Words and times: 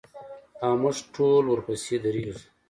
او 0.65 0.71
موږ 0.81 0.97
ټول 1.13 1.43
ورپسې 1.47 1.95
درېږو. 2.03 2.37